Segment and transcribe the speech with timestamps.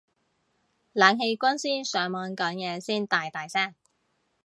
[0.93, 3.75] 冷氣軍師上網講嘢先大大聲